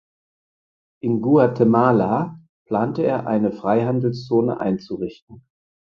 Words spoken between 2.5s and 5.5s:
plante er eine Freihandelszone einzurichten.